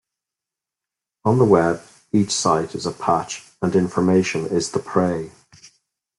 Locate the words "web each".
1.45-2.31